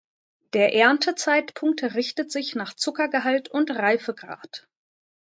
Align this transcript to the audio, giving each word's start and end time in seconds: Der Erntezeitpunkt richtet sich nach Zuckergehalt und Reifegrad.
Der 0.53 0.73
Erntezeitpunkt 0.73 1.83
richtet 1.93 2.31
sich 2.31 2.55
nach 2.55 2.73
Zuckergehalt 2.73 3.49
und 3.49 3.69
Reifegrad. 3.69 4.67